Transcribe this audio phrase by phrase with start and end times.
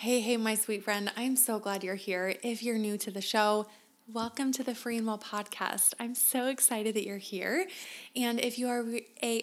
[0.00, 1.10] Hey, hey, my sweet friend.
[1.16, 2.36] I'm so glad you're here.
[2.44, 3.66] If you're new to the show,
[4.06, 5.92] welcome to the Free and Well podcast.
[5.98, 7.66] I'm so excited that you're here.
[8.14, 8.84] And if you are
[9.24, 9.42] a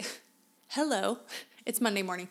[0.70, 1.20] hello,
[1.66, 2.30] it's Monday morning.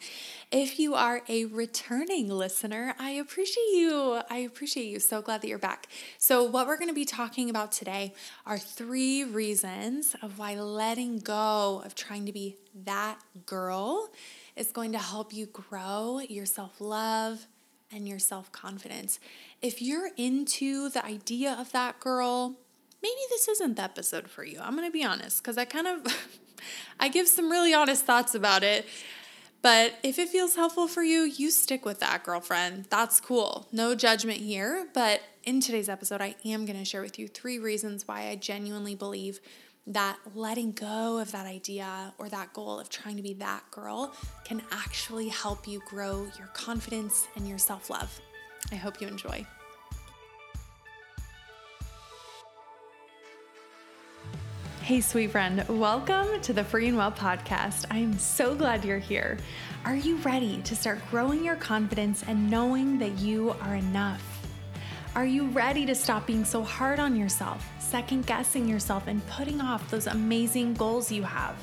[0.50, 4.22] If you are a returning listener, I appreciate you.
[4.30, 5.00] I appreciate you.
[5.00, 5.88] So glad that you're back.
[6.16, 8.14] So, what we're going to be talking about today
[8.46, 12.56] are three reasons of why letting go of trying to be
[12.86, 14.08] that girl
[14.56, 17.46] is going to help you grow your self love
[17.92, 19.18] and your self confidence.
[19.62, 22.54] If you're into the idea of that girl,
[23.02, 24.60] maybe this isn't the episode for you.
[24.60, 26.06] I'm going to be honest because I kind of
[27.00, 28.86] I give some really honest thoughts about it.
[29.62, 32.84] But if it feels helpful for you, you stick with that, girlfriend.
[32.90, 33.66] That's cool.
[33.72, 34.88] No judgment here.
[34.92, 38.36] But in today's episode, I am going to share with you three reasons why I
[38.36, 39.40] genuinely believe
[39.86, 44.14] that letting go of that idea or that goal of trying to be that girl
[44.44, 48.20] can actually help you grow your confidence and your self love.
[48.72, 49.46] I hope you enjoy.
[54.80, 57.86] Hey, sweet friend, welcome to the Free and Well podcast.
[57.90, 59.38] I am so glad you're here.
[59.84, 64.33] Are you ready to start growing your confidence and knowing that you are enough?
[65.14, 69.60] Are you ready to stop being so hard on yourself, second guessing yourself, and putting
[69.60, 71.54] off those amazing goals you have?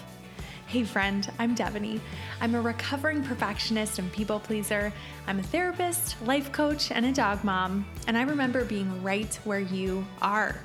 [0.68, 2.00] Hey, friend, I'm Devoney.
[2.40, 4.94] I'm a recovering perfectionist and people pleaser.
[5.28, 9.60] I'm a therapist, life coach, and a dog mom, and I remember being right where
[9.60, 10.56] you are.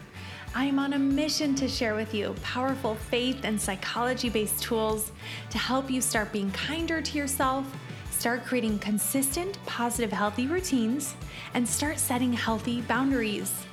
[0.54, 5.10] I am on a mission to share with you powerful faith and psychology based tools
[5.50, 7.66] to help you start being kinder to yourself,
[8.26, 11.14] start creating consistent, positive, healthy routines,
[11.54, 13.64] and start setting healthy boundaries.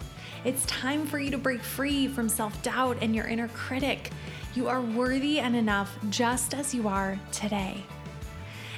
[0.45, 4.11] It's time for you to break free from self doubt and your inner critic.
[4.53, 7.83] You are worthy and enough just as you are today.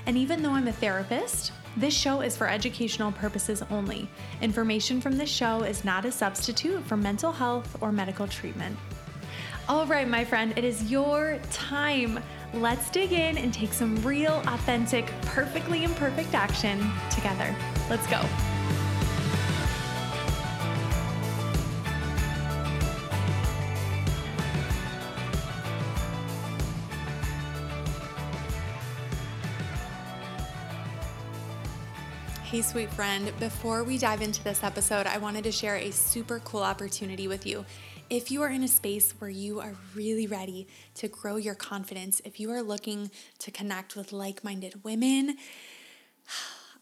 [0.05, 4.07] And even though I'm a therapist, this show is for educational purposes only.
[4.41, 8.77] Information from this show is not a substitute for mental health or medical treatment.
[9.67, 12.19] All right, my friend, it is your time.
[12.55, 16.79] Let's dig in and take some real, authentic, perfectly imperfect action
[17.11, 17.53] together.
[17.89, 18.21] Let's go.
[32.45, 33.33] Hey, sweet friend.
[33.37, 37.45] Before we dive into this episode, I wanted to share a super cool opportunity with
[37.45, 37.65] you.
[38.07, 42.21] If you are in a space where you are really ready to grow your confidence,
[42.23, 45.37] if you are looking to connect with like minded women,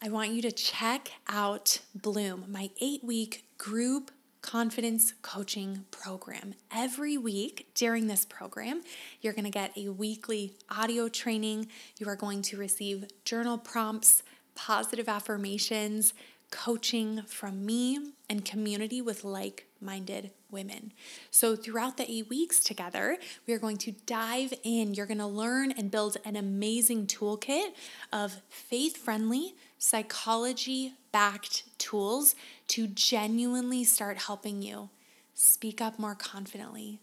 [0.02, 4.10] I want you to check out Bloom, my eight week group
[4.42, 6.56] confidence coaching program.
[6.70, 8.82] Every week during this program,
[9.22, 11.68] you're going to get a weekly audio training.
[11.98, 14.22] You are going to receive journal prompts
[14.54, 16.12] positive affirmations,
[16.50, 20.92] coaching from me, and community with like minded women.
[21.30, 24.94] So, throughout the eight weeks together, we are going to dive in.
[24.94, 27.72] You're going to learn and build an amazing toolkit
[28.12, 32.34] of faith friendly, psychology backed tools
[32.68, 34.88] to genuinely start helping you
[35.34, 37.00] speak up more confidently,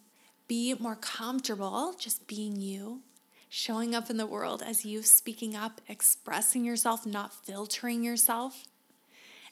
[0.48, 3.02] be more comfortable just being you,
[3.50, 8.64] showing up in the world as you speaking up, expressing yourself, not filtering yourself,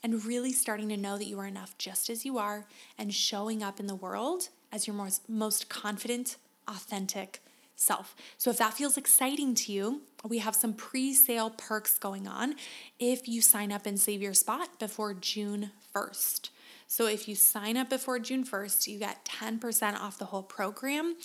[0.03, 2.65] and really starting to know that you are enough just as you are
[2.97, 6.37] and showing up in the world as your most, most confident,
[6.67, 7.41] authentic
[7.75, 8.15] self.
[8.37, 12.55] So if that feels exciting to you, we have some pre sale perks going on
[12.99, 16.49] if you sign up and save your spot before June 1st.
[16.87, 21.15] So if you sign up before June 1st, you get 10% off the whole program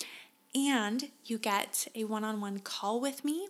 [0.53, 3.47] and you get a one on one call with me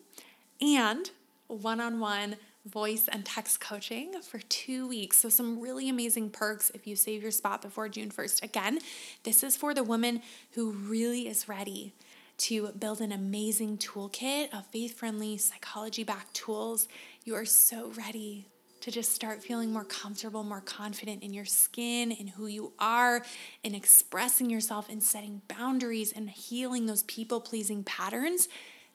[0.60, 1.12] and
[1.48, 5.18] one on one voice and text coaching for two weeks.
[5.18, 8.44] So, some really amazing perks if you save your spot before June 1st.
[8.44, 8.80] Again,
[9.24, 10.22] this is for the woman
[10.52, 11.94] who really is ready
[12.38, 16.88] to build an amazing toolkit of faith friendly, psychology backed tools.
[17.24, 18.48] You are so ready
[18.82, 23.24] to just start feeling more comfortable, more confident in your skin, in who you are,
[23.64, 28.48] in expressing yourself, and setting boundaries and healing those people pleasing patterns,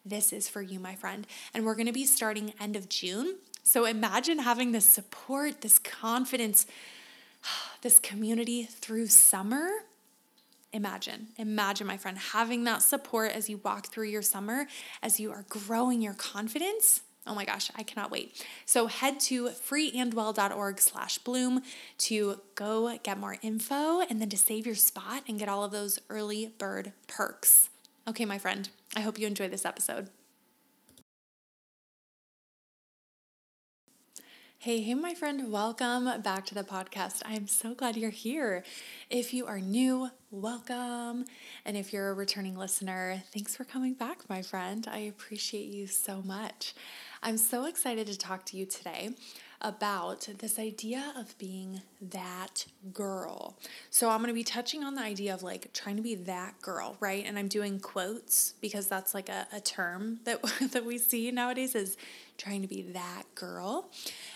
[0.05, 1.26] this is for you, my friend.
[1.52, 3.37] And we're gonna be starting end of June.
[3.62, 6.67] So imagine having this support, this confidence,
[7.83, 9.69] this community through summer.
[10.73, 14.67] Imagine, imagine, my friend, having that support as you walk through your summer,
[15.03, 18.45] as you are growing your confidence Oh my gosh, I cannot wait.
[18.65, 21.62] So head to freeandwell.org slash bloom
[21.99, 25.71] to go get more info and then to save your spot and get all of
[25.71, 27.69] those early bird perks.
[28.09, 30.09] Okay, my friend, I hope you enjoy this episode.
[34.62, 37.23] Hey, hey, my friend, welcome back to the podcast.
[37.25, 38.62] I am so glad you're here.
[39.09, 41.25] If you are new, welcome.
[41.65, 44.87] And if you're a returning listener, thanks for coming back, my friend.
[44.87, 46.75] I appreciate you so much.
[47.23, 49.15] I'm so excited to talk to you today
[49.62, 53.59] about this idea of being that girl.
[53.91, 56.61] So I'm going to be touching on the idea of like trying to be that
[56.62, 57.25] girl, right?
[57.27, 60.43] And I'm doing quotes because that's like a, a term that
[60.73, 61.97] that we see nowadays is
[62.39, 63.91] trying to be that girl.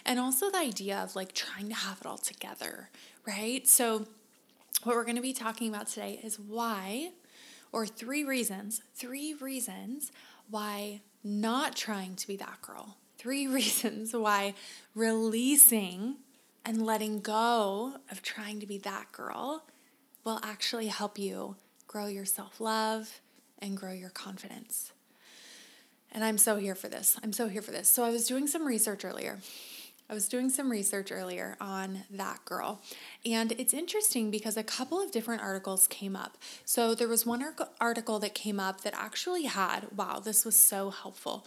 [0.05, 2.91] And also the idea of like trying to have it all together,
[3.27, 3.67] right?
[3.67, 4.07] So
[4.83, 7.11] what we're going to be talking about today is why
[7.73, 10.13] or three reasons, three reasons
[10.51, 14.55] why not trying to be that girl three reasons why
[14.95, 16.17] releasing
[16.65, 19.65] and letting go of trying to be that girl
[20.25, 21.57] will actually help you
[21.87, 23.21] grow your self love
[23.59, 24.93] and grow your confidence.
[26.13, 27.19] And I'm so here for this.
[27.23, 27.89] I'm so here for this.
[27.89, 29.41] So I was doing some research earlier.
[30.09, 32.83] I was doing some research earlier on that girl.
[33.25, 36.37] And it's interesting because a couple of different articles came up.
[36.65, 37.43] So there was one
[37.81, 41.47] article that came up that actually had, wow, this was so helpful.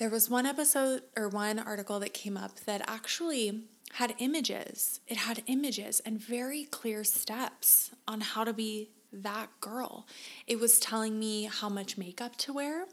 [0.00, 5.00] There was one episode or one article that came up that actually had images.
[5.06, 10.06] It had images and very clear steps on how to be that girl.
[10.46, 12.86] It was telling me how much makeup to wear.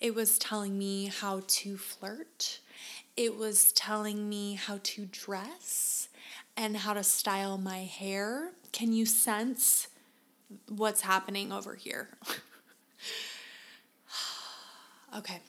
[0.00, 2.58] It was telling me how to flirt.
[3.16, 6.08] It was telling me how to dress
[6.56, 8.50] and how to style my hair.
[8.72, 9.86] Can you sense
[10.68, 12.08] what's happening over here?
[15.16, 15.40] okay.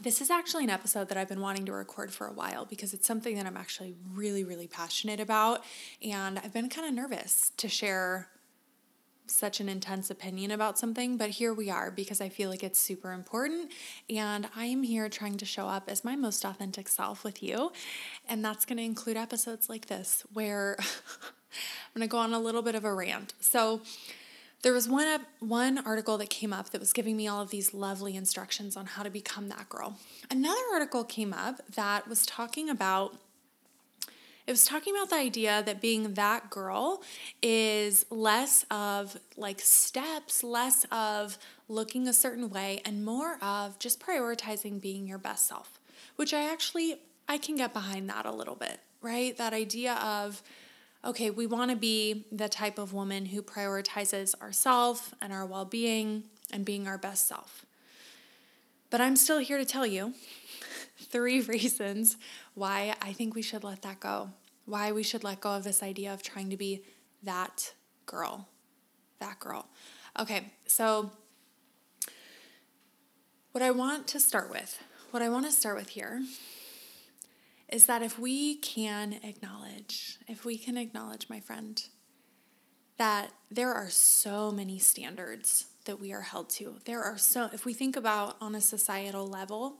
[0.00, 2.94] This is actually an episode that I've been wanting to record for a while because
[2.94, 5.62] it's something that I'm actually really, really passionate about.
[6.02, 8.28] And I've been kind of nervous to share
[9.26, 12.78] such an intense opinion about something, but here we are because I feel like it's
[12.78, 13.70] super important.
[14.10, 17.72] And I am here trying to show up as my most authentic self with you.
[18.28, 22.40] And that's going to include episodes like this where I'm going to go on a
[22.40, 23.34] little bit of a rant.
[23.40, 23.82] So,
[24.62, 27.74] there was one one article that came up that was giving me all of these
[27.74, 29.98] lovely instructions on how to become that girl.
[30.30, 33.16] Another article came up that was talking about
[34.46, 37.02] it was talking about the idea that being that girl
[37.40, 41.38] is less of like steps, less of
[41.68, 45.78] looking a certain way and more of just prioritizing being your best self,
[46.16, 46.98] which I actually
[47.28, 49.36] I can get behind that a little bit, right?
[49.36, 50.42] That idea of
[51.04, 55.64] okay, we want to be the type of woman who prioritizes ourself and our well
[55.64, 57.66] being and being our best self.
[58.90, 60.14] But I'm still here to tell you
[60.98, 62.16] three reasons
[62.54, 64.30] why I think we should let that go,
[64.66, 66.84] why we should let go of this idea of trying to be
[67.22, 67.72] that
[68.06, 68.48] girl.
[69.18, 69.66] That girl.
[70.18, 71.10] Okay, so
[73.52, 76.22] what I want to start with, what I want to start with here
[77.72, 81.82] is that if we can acknowledge, if we can acknowledge, my friend,
[82.98, 86.76] that there are so many standards that we are held to.
[86.84, 89.78] There are so, if we think about on a societal level,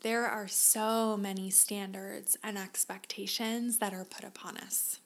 [0.00, 4.98] there are so many standards and expectations that are put upon us.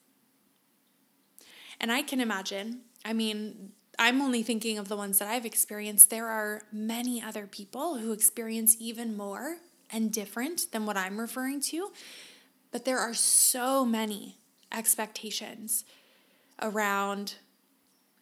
[1.80, 6.10] And I can imagine, I mean, I'm only thinking of the ones that I've experienced.
[6.10, 9.56] There are many other people who experience even more
[9.90, 11.92] and different than what I'm referring to.
[12.70, 14.36] But there are so many
[14.72, 15.84] expectations
[16.60, 17.34] around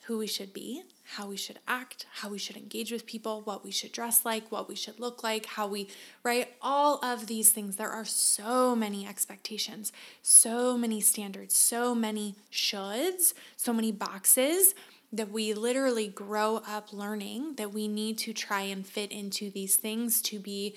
[0.06, 0.83] who we should be,
[1.16, 4.52] how we should act, how we should engage with people, what we should dress like,
[4.52, 5.88] what we should look like, how we,
[6.23, 6.54] right?
[6.61, 7.76] All of these things.
[7.76, 9.92] There are so many expectations,
[10.23, 14.75] so many standards, so many shoulds, so many boxes
[15.11, 19.76] that we literally grow up learning that we need to try and fit into these
[19.76, 20.75] things to be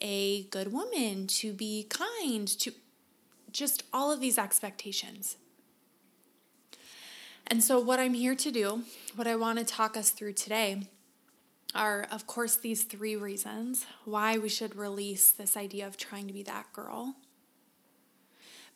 [0.00, 2.72] a good woman, to be kind, to
[3.52, 5.36] just all of these expectations.
[7.46, 8.82] And so, what I'm here to do,
[9.16, 10.82] what I want to talk us through today,
[11.74, 16.32] are, of course, these three reasons why we should release this idea of trying to
[16.32, 17.16] be that girl.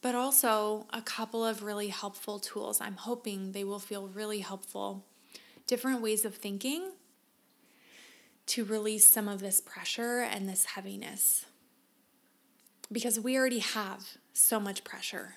[0.03, 2.81] But also, a couple of really helpful tools.
[2.81, 5.05] I'm hoping they will feel really helpful.
[5.67, 6.91] Different ways of thinking
[8.47, 11.47] to release some of this pressure and this heaviness.
[12.93, 15.37] Because we already have so much pressure.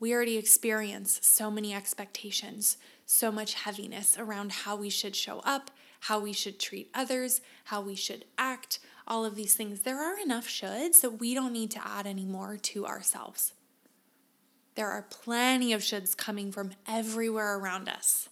[0.00, 5.70] We already experience so many expectations, so much heaviness around how we should show up,
[6.00, 9.80] how we should treat others, how we should act, all of these things.
[9.80, 13.54] There are enough shoulds that we don't need to add any more to ourselves.
[14.74, 18.28] There are plenty of shoulds coming from everywhere around us.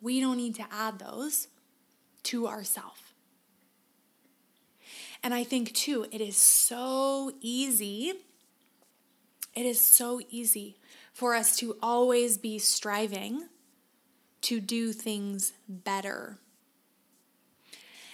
[0.00, 1.48] We don't need to add those
[2.24, 3.14] to ourself.
[5.22, 8.12] And I think too, it is so easy.
[9.54, 10.76] It is so easy
[11.12, 13.44] for us to always be striving
[14.42, 16.38] to do things better.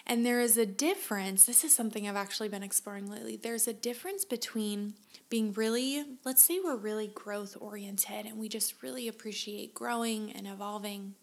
[0.06, 1.44] And there is a difference.
[1.44, 3.36] This is something I've actually been exploring lately.
[3.36, 4.94] There's a difference between
[5.28, 10.46] being really, let's say we're really growth oriented and we just really appreciate growing and
[10.46, 11.14] evolving.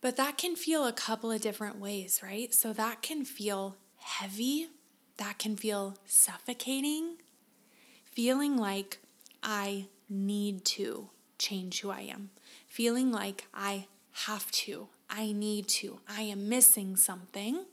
[0.00, 2.54] But that can feel a couple of different ways, right?
[2.54, 4.68] So that can feel heavy,
[5.16, 7.16] that can feel suffocating,
[8.04, 8.98] feeling like
[9.42, 12.30] I need to change who I am,
[12.66, 13.86] feeling like I
[14.26, 17.64] have to, I need to, I am missing something.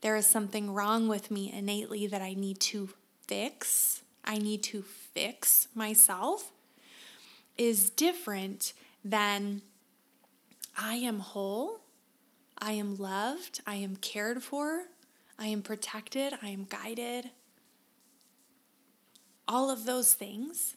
[0.00, 2.90] There is something wrong with me innately that I need to
[3.26, 4.02] fix.
[4.24, 6.52] I need to fix myself
[7.58, 8.72] is different
[9.04, 9.62] than
[10.76, 11.80] I am whole,
[12.58, 14.84] I am loved, I am cared for,
[15.38, 17.30] I am protected, I am guided.
[19.46, 20.76] All of those things.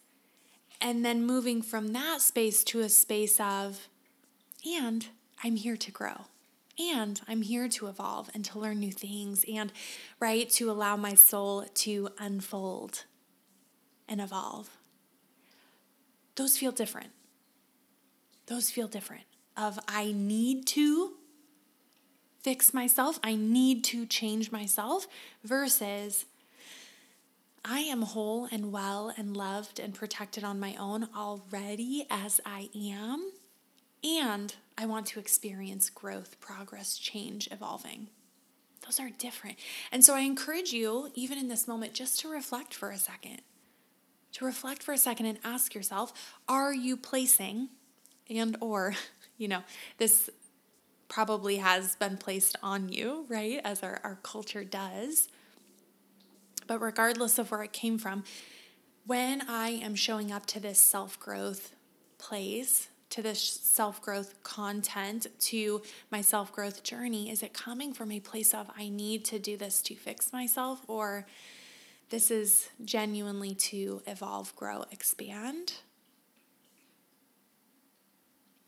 [0.82, 3.88] And then moving from that space to a space of,
[4.68, 5.08] and
[5.44, 6.26] I'm here to grow.
[6.78, 9.72] And I'm here to evolve and to learn new things and,
[10.20, 13.06] right, to allow my soul to unfold
[14.10, 14.70] and evolve.
[16.36, 17.12] Those feel different.
[18.48, 19.24] Those feel different.
[19.58, 21.14] Of I need to
[22.40, 25.08] fix myself, I need to change myself,
[25.44, 26.26] versus
[27.64, 32.70] I am whole and well and loved and protected on my own already as I
[32.76, 33.32] am.
[34.04, 38.10] And I want to experience growth, progress, change, evolving.
[38.86, 39.58] Those are different.
[39.92, 43.42] And so I encourage you, even in this moment, just to reflect for a second.
[44.34, 46.14] To reflect for a second and ask yourself,
[46.48, 47.70] are you placing
[48.30, 48.94] and or,
[49.38, 49.64] you know,
[49.98, 50.30] this
[51.08, 53.62] probably has been placed on you, right?
[53.64, 55.28] As our, our culture does.
[56.68, 58.24] But regardless of where it came from,
[59.06, 61.76] when I am showing up to this self growth
[62.18, 67.30] place, to this self growth content, to my self growth journey?
[67.30, 70.82] Is it coming from a place of, I need to do this to fix myself,
[70.88, 71.26] or
[72.10, 75.74] this is genuinely to evolve, grow, expand?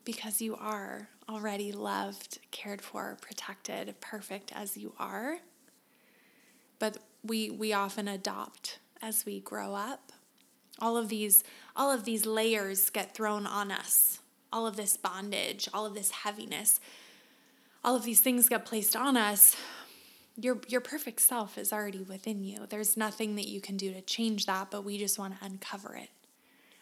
[0.07, 5.39] Because you are already loved, cared for, protected, perfect as you are.
[6.79, 10.13] But we, we often adopt as we grow up.
[10.79, 11.43] All of these
[11.75, 14.19] all of these layers get thrown on us
[14.51, 16.79] all of this bondage, all of this heaviness,
[17.83, 19.55] all of these things get placed on us,
[20.35, 22.65] your your perfect self is already within you.
[22.69, 25.95] There's nothing that you can do to change that, but we just want to uncover
[25.95, 26.09] it.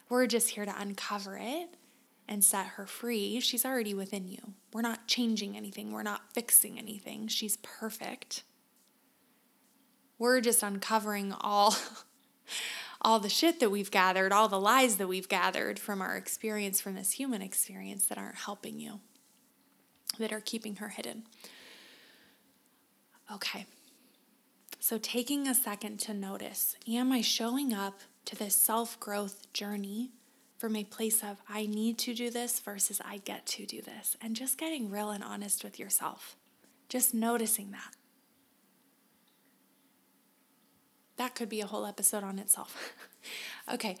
[0.08, 1.68] We're just here to uncover it
[2.28, 3.40] and set her free.
[3.40, 4.54] She's already within you.
[4.72, 5.92] We're not changing anything.
[5.92, 7.28] We're not fixing anything.
[7.28, 8.42] She's perfect.
[10.18, 11.76] We're just uncovering all
[13.00, 16.80] all the shit that we've gathered, all the lies that we've gathered from our experience,
[16.80, 19.00] from this human experience that aren't helping you,
[20.18, 21.24] that are keeping her hidden.
[23.32, 23.66] Okay.
[24.80, 30.10] So, taking a second to notice am I showing up to this self growth journey
[30.56, 34.16] from a place of I need to do this versus I get to do this?
[34.20, 36.36] And just getting real and honest with yourself.
[36.88, 37.94] Just noticing that.
[41.16, 42.92] That could be a whole episode on itself.
[43.72, 43.96] okay,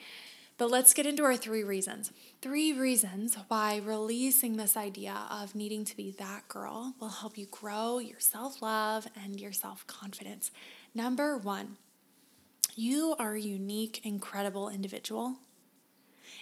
[0.58, 2.12] but let's get into our three reasons.
[2.40, 7.46] Three reasons why releasing this idea of needing to be that girl will help you
[7.50, 10.50] grow your self love and your self confidence.
[10.94, 11.76] Number one,
[12.74, 15.36] you are a unique, incredible individual.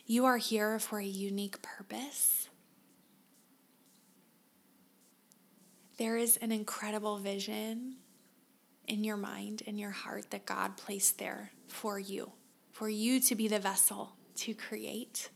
[0.07, 2.49] You are here for a unique purpose.
[5.97, 7.97] There is an incredible vision
[8.87, 12.33] in your mind, in your heart that God placed there for you,
[12.73, 15.31] for you to be the vessel to create.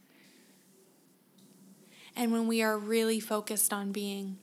[2.15, 4.37] And when we are really focused on being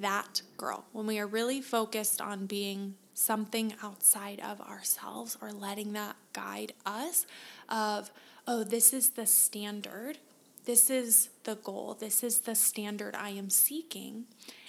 [0.00, 5.92] that girl, when we are really focused on being something outside of ourselves or letting
[5.92, 7.26] that guide us
[7.68, 8.10] of
[8.46, 10.18] oh this is the standard
[10.64, 14.24] this is the goal this is the standard i am seeking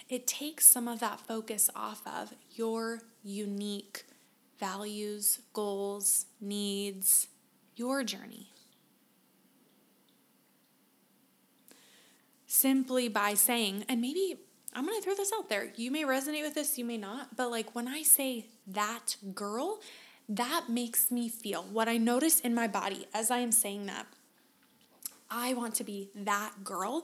[0.08, 4.06] it takes some of that focus off of your unique
[4.60, 7.28] values, goals, needs,
[7.76, 8.52] your journey.
[12.46, 14.38] Simply by saying, and maybe
[14.74, 15.72] I'm going to throw this out there.
[15.76, 19.80] You may resonate with this, you may not, but like when I say that girl,
[20.28, 24.08] that makes me feel what I notice in my body as I am saying that.
[25.30, 27.04] I want to be that girl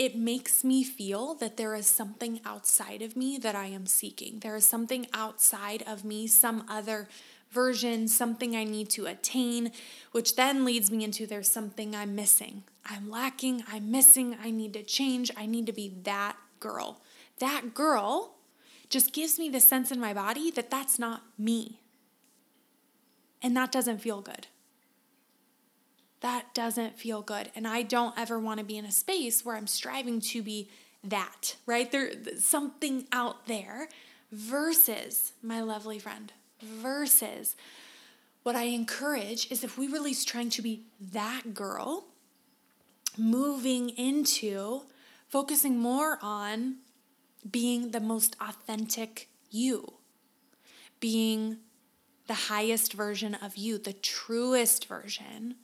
[0.00, 4.38] it makes me feel that there is something outside of me that I am seeking.
[4.38, 7.06] There is something outside of me, some other
[7.50, 9.72] version, something I need to attain,
[10.12, 12.62] which then leads me into there's something I'm missing.
[12.86, 17.02] I'm lacking, I'm missing, I need to change, I need to be that girl.
[17.38, 18.36] That girl
[18.88, 21.78] just gives me the sense in my body that that's not me.
[23.42, 24.46] And that doesn't feel good.
[26.20, 27.50] That doesn't feel good.
[27.54, 30.68] And I don't ever want to be in a space where I'm striving to be
[31.02, 31.90] that, right?
[31.90, 33.88] There's something out there
[34.30, 36.32] versus my lovely friend,
[36.62, 37.56] versus
[38.42, 42.04] what I encourage is if we release trying to be that girl,
[43.16, 44.82] moving into
[45.28, 46.76] focusing more on
[47.50, 49.94] being the most authentic you,
[50.98, 51.58] being
[52.30, 55.56] the highest version of you, the truest version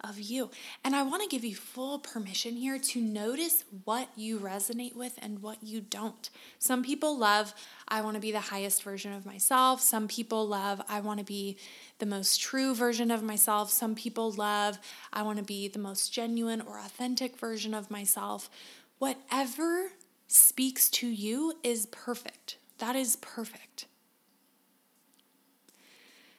[0.00, 0.50] of you.
[0.82, 5.18] And I want to give you full permission here to notice what you resonate with
[5.20, 6.30] and what you don't.
[6.58, 7.52] Some people love,
[7.88, 9.82] I want to be the highest version of myself.
[9.82, 11.58] Some people love, I want to be
[11.98, 13.70] the most true version of myself.
[13.70, 14.78] Some people love,
[15.12, 18.48] I want to be the most genuine or authentic version of myself.
[18.96, 19.92] Whatever
[20.26, 22.56] speaks to you is perfect.
[22.78, 23.84] That is perfect.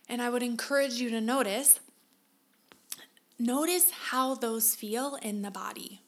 [0.09, 1.79] And I would encourage you to notice
[3.41, 6.01] notice how those feel in the body.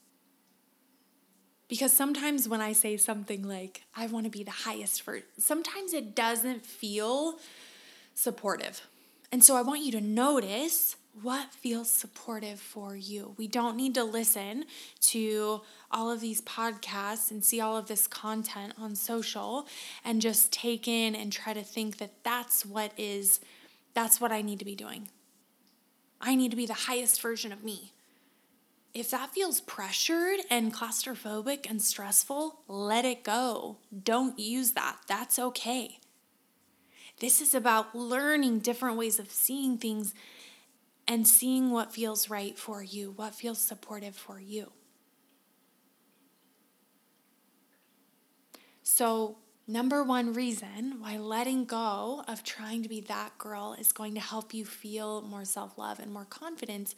[1.70, 5.94] Because sometimes when I say something like, I want to be the highest for, sometimes
[5.94, 7.40] it doesn't feel
[8.14, 8.82] supportive.
[9.32, 13.36] And so I want you to notice what feels supportive for you.
[13.38, 14.66] We don't need to listen
[15.02, 19.68] to all of these podcasts and see all of this content on social
[20.04, 23.40] and just take in and try to think that that's what is
[23.94, 25.10] that's what I need to be doing.
[26.20, 27.94] I need to be the highest version of me.
[28.94, 33.78] If that feels pressured and claustrophobic and stressful, let it go.
[34.04, 34.98] Don't use that.
[35.08, 36.00] That's okay.
[37.20, 40.14] This is about learning different ways of seeing things
[41.08, 44.72] and seeing what feels right for you, what feels supportive for you.
[48.84, 54.16] So, Number one reason why letting go of trying to be that girl is going
[54.16, 56.96] to help you feel more self love and more confidence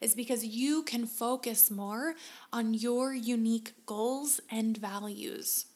[0.00, 2.14] is because you can focus more
[2.52, 5.66] on your unique goals and values.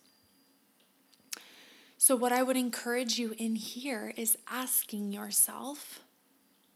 [1.96, 6.00] So, what I would encourage you in here is asking yourself,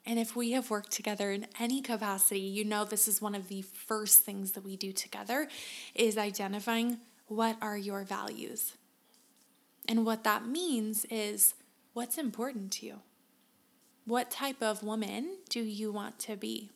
[0.06, 3.48] and if we have worked together in any capacity, you know this is one of
[3.48, 5.48] the first things that we do together
[5.94, 8.72] is identifying what are your values.
[9.90, 11.54] And what that means is
[11.94, 13.00] what's important to you?
[14.04, 16.70] What type of woman do you want to be?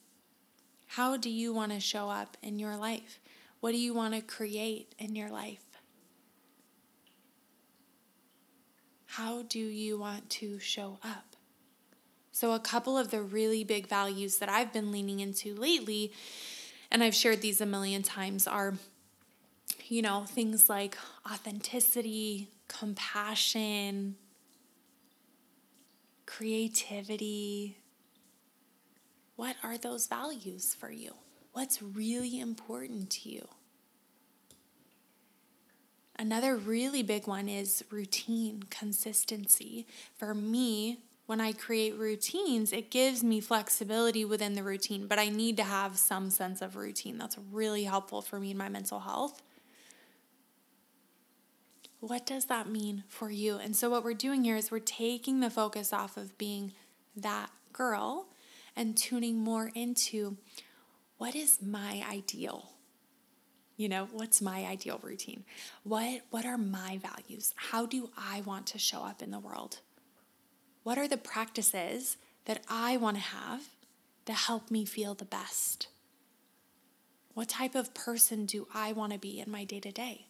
[0.89, 3.21] How do you want to show up in your life?
[3.61, 5.63] What do you want to create in your life?
[9.07, 11.37] How do you want to show up?
[12.33, 16.11] So, a couple of the really big values that I've been leaning into lately,
[16.91, 18.75] and I've shared these a million times, are
[19.89, 20.97] you know, things like
[21.31, 24.17] authenticity, compassion,
[26.27, 27.79] creativity.
[29.37, 31.15] What are those values for you?
[31.53, 33.49] What's really important to you?
[36.17, 39.87] Another really big one is routine, consistency.
[40.17, 45.29] For me, when I create routines, it gives me flexibility within the routine, but I
[45.29, 47.19] need to have some sense of routine.
[47.19, 49.43] That's really helpful for me in my mental health
[52.09, 53.57] what does that mean for you?
[53.57, 56.73] And so, what we're doing here is we're taking the focus off of being
[57.17, 58.27] that girl
[58.77, 60.37] and tuning more into
[61.17, 62.71] what is my ideal?
[63.77, 65.45] You know, what's my ideal routine?
[65.83, 67.53] What, what are my values?
[67.57, 69.81] How do I want to show up in the world?
[70.83, 73.63] What are the practices that I want to have
[74.27, 75.89] that help me feel the best?
[77.33, 80.27] What type of person do I want to be in my day to day?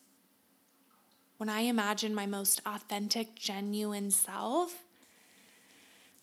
[1.45, 4.83] When I imagine my most authentic, genuine self,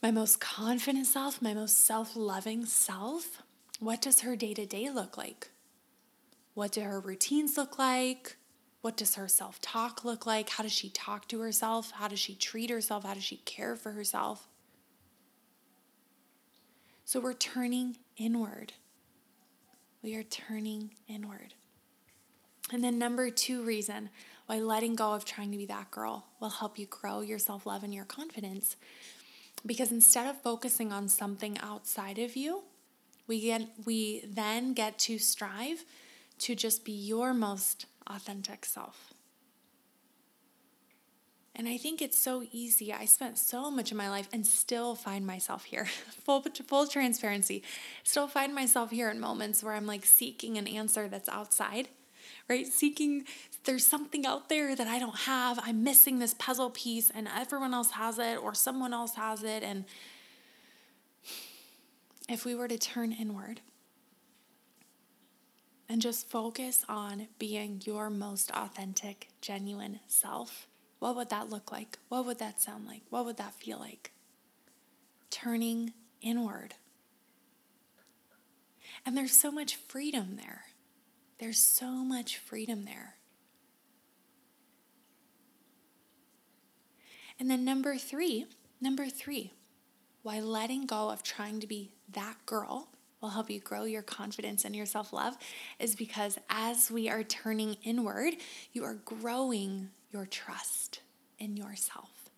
[0.01, 3.43] my most confident self, my most self loving self,
[3.79, 5.49] what does her day to day look like?
[6.55, 8.35] What do her routines look like?
[8.81, 10.49] What does her self talk look like?
[10.49, 11.91] How does she talk to herself?
[11.91, 13.03] How does she treat herself?
[13.03, 14.47] How does she care for herself?
[17.05, 18.73] So we're turning inward.
[20.01, 21.53] We are turning inward.
[22.73, 24.09] And then, number two reason
[24.51, 27.65] why letting go of trying to be that girl will help you grow your self
[27.65, 28.75] love and your confidence.
[29.65, 32.63] Because instead of focusing on something outside of you,
[33.27, 35.85] we get we then get to strive
[36.39, 39.13] to just be your most authentic self.
[41.55, 42.91] And I think it's so easy.
[42.91, 45.85] I spent so much of my life and still find myself here.
[46.25, 47.63] full full transparency.
[48.03, 51.87] Still find myself here in moments where I'm like seeking an answer that's outside.
[52.49, 52.67] Right?
[52.67, 53.25] Seeking
[53.63, 55.59] there's something out there that I don't have.
[55.63, 59.63] I'm missing this puzzle piece and everyone else has it or someone else has it
[59.63, 59.85] and
[62.27, 63.61] if we were to turn inward
[65.87, 70.67] and just focus on being your most authentic, genuine self
[71.01, 71.97] what would that look like?
[72.09, 73.01] What would that sound like?
[73.09, 74.11] What would that feel like?
[75.31, 76.75] Turning inward.
[79.03, 80.65] And there's so much freedom there.
[81.41, 83.15] There's so much freedom there.
[87.39, 88.45] And then number three,
[88.79, 89.51] number three,
[90.21, 92.89] why letting go of trying to be that girl
[93.21, 95.35] will help you grow your confidence and your self love
[95.79, 98.35] is because as we are turning inward,
[98.71, 101.01] you are growing your trust
[101.39, 102.29] in yourself.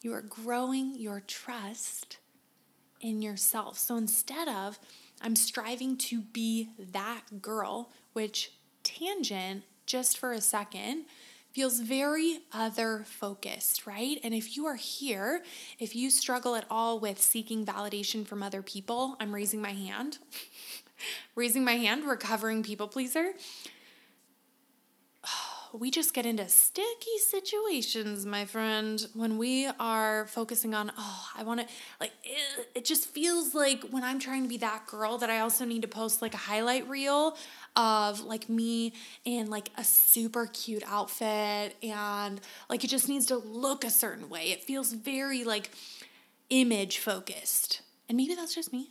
[0.00, 2.18] You are growing your trust
[3.00, 3.78] in yourself.
[3.80, 4.78] So instead of,
[5.24, 11.06] I'm striving to be that girl, which tangent, just for a second,
[11.50, 14.20] feels very other focused, right?
[14.22, 15.42] And if you are here,
[15.78, 20.18] if you struggle at all with seeking validation from other people, I'm raising my hand.
[21.34, 23.32] raising my hand, recovering people pleaser
[25.80, 31.42] we just get into sticky situations, my friend, when we are focusing on, oh, I
[31.42, 31.66] want to,
[32.00, 35.64] like, it, just feels like when I'm trying to be that girl that I also
[35.64, 37.36] need to post like a highlight reel
[37.74, 38.92] of like me
[39.24, 44.28] in like a super cute outfit and like it just needs to look a certain
[44.28, 44.52] way.
[44.52, 45.70] It feels very like
[46.50, 47.80] image focused.
[48.08, 48.90] And maybe that's just me.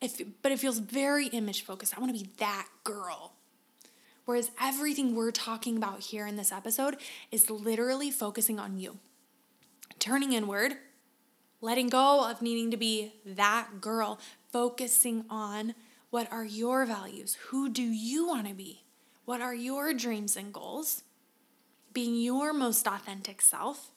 [0.00, 1.96] If, but it feels very image focused.
[1.96, 3.32] I want to be that girl.
[4.24, 6.96] Whereas everything we're talking about here in this episode
[7.30, 8.98] is literally focusing on you,
[9.98, 10.76] turning inward,
[11.60, 14.18] letting go of needing to be that girl,
[14.50, 15.74] focusing on
[16.10, 17.36] what are your values?
[17.48, 18.84] Who do you want to be?
[19.24, 21.02] What are your dreams and goals?
[21.92, 23.90] Being your most authentic self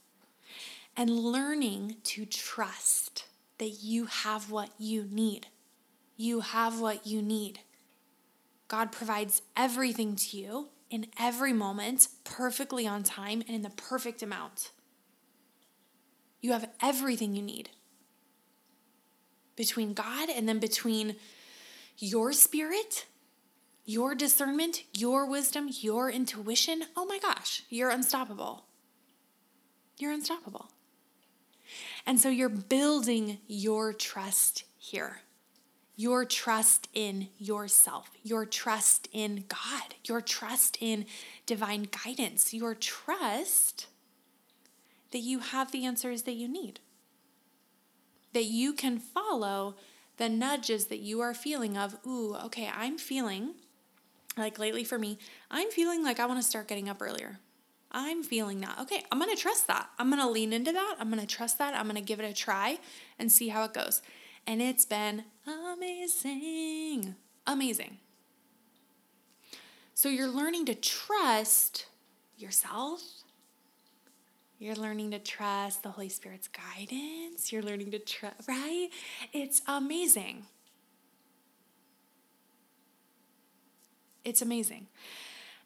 [0.95, 3.25] and learning to trust
[3.59, 5.47] that you have what you need.
[6.15, 7.59] You have what you need.
[8.67, 14.21] God provides everything to you in every moment, perfectly on time and in the perfect
[14.21, 14.71] amount.
[16.41, 17.69] You have everything you need
[19.55, 21.15] between God and then between
[21.97, 23.05] your spirit,
[23.85, 26.83] your discernment, your wisdom, your intuition.
[26.95, 28.65] Oh my gosh, you're unstoppable.
[29.97, 30.69] You're unstoppable.
[32.05, 35.21] And so you're building your trust here
[35.99, 41.05] your trust in yourself, your trust in God, your trust in
[41.47, 43.87] divine guidance, your trust
[45.11, 46.79] that you have the answers that you need,
[48.33, 49.75] that you can follow
[50.17, 53.55] the nudges that you are feeling of, ooh, okay, I'm feeling
[54.37, 55.17] like lately for me,
[55.49, 57.39] I'm feeling like I want to start getting up earlier.
[57.91, 58.77] I'm feeling that.
[58.81, 59.89] Okay, I'm going to trust that.
[59.97, 60.97] I'm going to lean into that.
[60.99, 61.73] I'm going to trust that.
[61.73, 62.77] I'm going to give it a try
[63.17, 64.03] and see how it goes
[64.47, 67.15] and it's been amazing.
[67.45, 67.97] Amazing.
[69.93, 71.87] So you're learning to trust
[72.37, 73.01] yourself.
[74.59, 77.51] You're learning to trust the Holy Spirit's guidance.
[77.51, 78.89] You're learning to trust, right?
[79.33, 80.45] It's amazing.
[84.23, 84.87] It's amazing.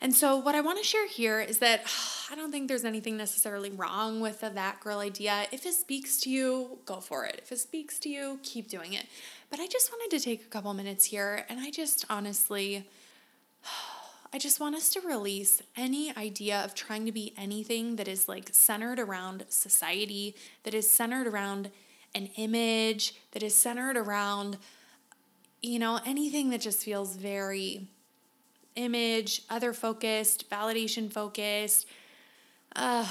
[0.04, 1.84] And so, what I want to share here is that
[2.32, 5.46] I don't think there's anything necessarily wrong with the that girl idea.
[5.52, 7.40] If it speaks to you, go for it.
[7.44, 9.06] If it speaks to you, keep doing it.
[9.50, 12.88] But I just wanted to take a couple minutes here and I just honestly,
[14.34, 18.30] I just want us to release any idea of trying to be anything that is
[18.30, 21.70] like centered around society, that is centered around
[22.16, 24.58] an image, that is centered around,
[25.62, 27.88] you know, anything that just feels very
[28.76, 31.88] image, other focused, validation focused.
[32.76, 33.08] Uh,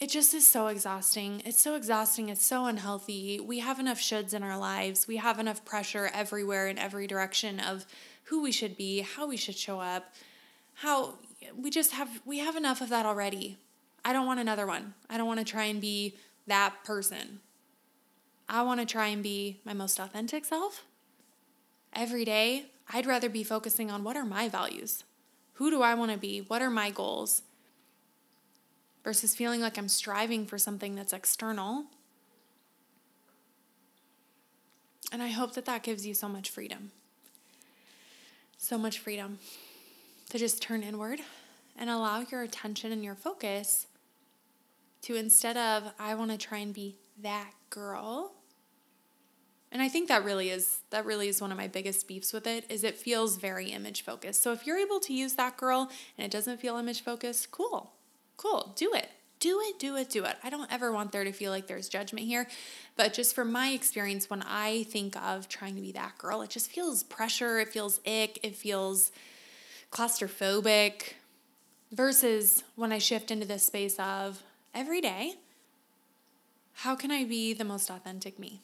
[0.00, 1.42] it just is so exhausting.
[1.44, 2.28] It's so exhausting.
[2.28, 3.38] It's so unhealthy.
[3.38, 5.06] We have enough shoulds in our lives.
[5.06, 7.86] We have enough pressure everywhere in every direction of
[8.24, 10.12] who we should be, how we should show up,
[10.74, 11.14] how
[11.56, 13.58] we just have we have enough of that already.
[14.04, 14.94] I don't want another one.
[15.08, 17.40] I don't want to try and be that person.
[18.48, 20.84] I want to try and be my most authentic self
[21.92, 25.04] every day I'd rather be focusing on what are my values?
[25.54, 26.40] Who do I want to be?
[26.40, 27.42] What are my goals?
[29.04, 31.86] Versus feeling like I'm striving for something that's external.
[35.10, 36.90] And I hope that that gives you so much freedom.
[38.58, 39.38] So much freedom.
[40.30, 41.20] to just turn inward
[41.76, 43.86] and allow your attention and your focus
[45.02, 48.32] to instead of, I want to try and be that girl.
[49.72, 52.46] And I think that really is that really is one of my biggest beefs with
[52.46, 54.42] it is it feels very image focused.
[54.42, 57.92] So if you're able to use that girl and it doesn't feel image focused, cool.
[58.36, 58.74] Cool.
[58.76, 59.08] Do it.
[59.40, 60.36] Do it, do it, do it.
[60.44, 62.46] I don't ever want there to feel like there's judgment here.
[62.96, 66.50] But just from my experience, when I think of trying to be that girl, it
[66.50, 69.10] just feels pressure, it feels ick, it feels
[69.90, 71.14] claustrophobic.
[71.90, 74.42] Versus when I shift into this space of
[74.74, 75.34] every day,
[76.74, 78.60] how can I be the most authentic me?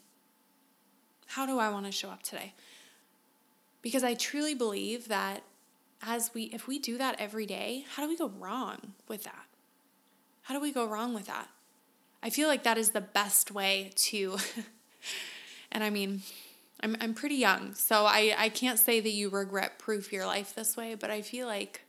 [1.29, 2.55] How do I want to show up today?
[3.83, 5.43] Because I truly believe that
[6.03, 9.47] as we if we do that every day, how do we go wrong with that?
[10.43, 11.49] How do we go wrong with that?
[12.23, 14.39] I feel like that is the best way to
[15.73, 16.23] and I mean,
[16.81, 20.55] I'm I'm pretty young, so I I can't say that you regret proof your life
[20.55, 21.83] this way, but I feel like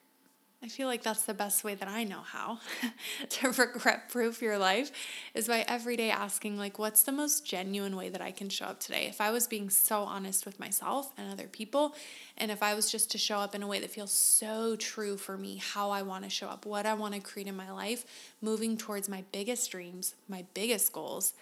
[0.61, 2.59] I feel like that's the best way that I know how
[3.29, 4.91] to regret proof your life
[5.33, 8.65] is by every day asking, like, what's the most genuine way that I can show
[8.65, 9.05] up today?
[9.05, 11.95] If I was being so honest with myself and other people,
[12.37, 15.15] and if I was just to show up in a way that feels so true
[15.15, 17.71] for me, how I want to show up, what I want to create in my
[17.71, 18.03] life,
[18.41, 21.33] moving towards my biggest dreams, my biggest goals,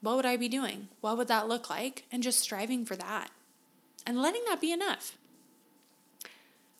[0.00, 0.88] what would I be doing?
[1.02, 2.04] What would that look like?
[2.10, 3.30] And just striving for that
[4.06, 5.18] and letting that be enough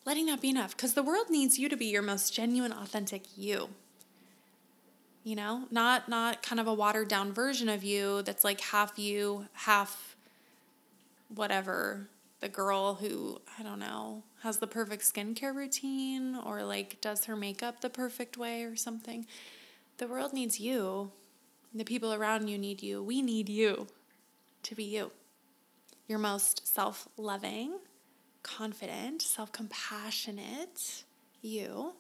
[0.05, 3.23] letting that be enough because the world needs you to be your most genuine authentic
[3.37, 3.71] you.
[5.23, 8.99] You know not not kind of a watered down version of you that's like half
[8.99, 10.17] you half
[11.35, 12.09] whatever
[12.41, 17.35] the girl who i don't know has the perfect skincare routine or like does her
[17.35, 19.25] makeup the perfect way or something.
[19.97, 21.13] The world needs you.
[21.75, 23.03] The people around you need you.
[23.03, 23.87] We need you
[24.65, 25.13] to be you.
[26.07, 27.79] Your most self-loving
[28.45, 31.03] confident, self compassionate
[31.43, 31.95] you.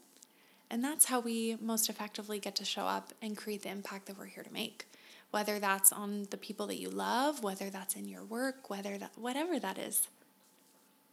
[0.70, 4.18] And that's how we most effectively get to show up and create the impact that
[4.18, 4.86] we're here to make.
[5.30, 9.10] Whether that's on the people that you love, whether that's in your work, whether that
[9.16, 10.06] whatever that is.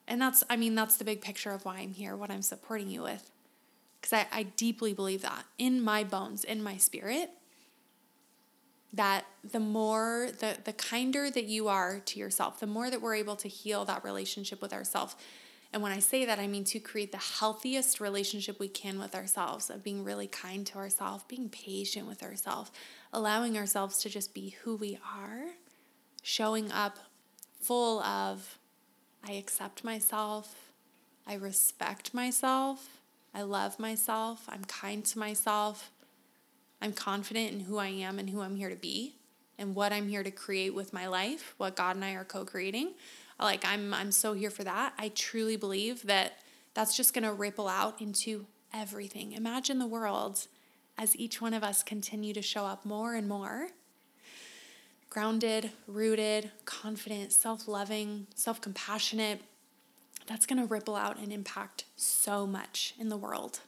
[0.08, 2.90] And that's I mean that's the big picture of why I'm here, what I'm supporting
[2.90, 3.32] you with.
[4.04, 7.32] Cuz I, I deeply believe that in my bones, in my spirit,
[8.94, 13.16] that the more the the kinder that you are to yourself the more that we're
[13.16, 15.16] able to heal that relationship with ourselves
[15.72, 19.16] and when i say that i mean to create the healthiest relationship we can with
[19.16, 22.72] ourselves of being really kind to ourselves being patient with ourselves
[23.14, 25.46] allowing ourselves to just be who we are
[26.22, 27.00] showing up
[27.62, 28.58] full of
[29.26, 30.72] i accept myself
[31.26, 33.02] i respect myself
[33.34, 35.92] i love myself i'm kind to myself
[36.82, 39.16] I'm confident in who I am and who I'm here to be
[39.58, 42.94] and what I'm here to create with my life, what God and I are co-creating.
[43.40, 44.94] Like I'm I'm so here for that.
[44.98, 46.40] I truly believe that
[46.74, 49.34] that's just going to ripple out into everything.
[49.34, 50.48] Imagine the world
[50.98, 53.70] as each one of us continue to show up more and more
[55.10, 59.42] grounded, rooted, confident, self-loving, self-compassionate.
[60.26, 63.60] That's going to ripple out and impact so much in the world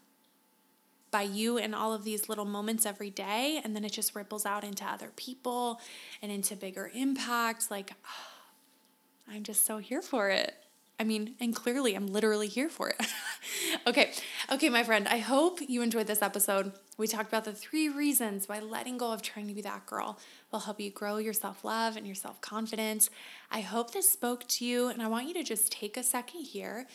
[1.13, 3.62] by you in all of these little moments every day.
[3.63, 5.80] And then it just ripples out into other people
[6.21, 7.71] and into bigger impacts.
[7.71, 10.56] Like, oh, I'm just so here for it.
[10.99, 13.02] I mean, and clearly I'm literally here for it.
[13.88, 14.12] okay,
[14.52, 16.71] okay, my friend, I hope you enjoyed this episode.
[16.97, 20.19] We talked about the three reasons why letting go of trying to be that girl
[20.52, 23.10] will help you grow your self love and your self confidence.
[23.52, 26.41] I hope this spoke to you, and I want you to just take a second
[26.41, 26.86] here,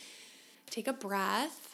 [0.71, 1.68] take a breath,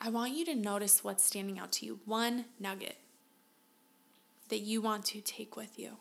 [0.00, 2.00] I want you to notice what's standing out to you.
[2.04, 2.98] One nugget
[4.48, 5.96] that you want to take with you.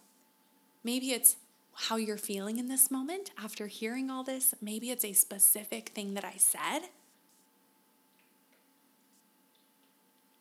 [0.83, 1.37] Maybe it's
[1.73, 4.53] how you're feeling in this moment after hearing all this.
[4.61, 6.89] Maybe it's a specific thing that I said.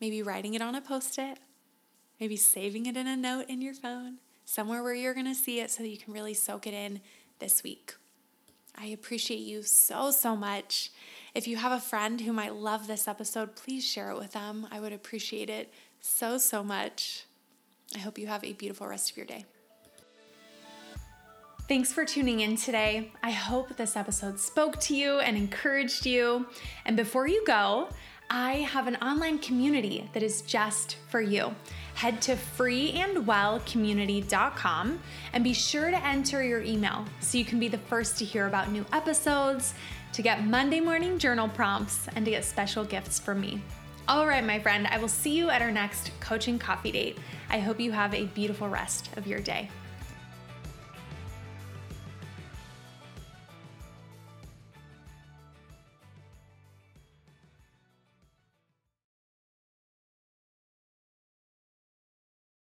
[0.01, 1.39] Maybe writing it on a post it.
[2.21, 5.61] Maybe saving it in a note in your phone, somewhere where you're going to see
[5.61, 7.01] it so you can really soak it in
[7.39, 7.95] this week.
[8.77, 10.91] I appreciate you so, so much.
[11.35, 14.67] If you have a friend who might love this episode, please share it with them.
[14.71, 17.25] I would appreciate it so, so much.
[17.95, 19.47] I hope you have a beautiful rest of your day.
[21.69, 23.13] Thanks for tuning in today.
[23.23, 26.45] I hope this episode spoke to you and encouraged you.
[26.85, 27.89] And before you go,
[28.29, 31.55] I have an online community that is just for you.
[31.95, 35.01] Head to freeandwellcommunity.com
[35.33, 38.47] and be sure to enter your email so you can be the first to hear
[38.47, 39.75] about new episodes,
[40.13, 43.63] to get Monday morning journal prompts, and to get special gifts from me.
[44.09, 47.19] All right, my friend, I will see you at our next coaching coffee date.
[47.51, 49.71] I hope you have a beautiful rest of your day.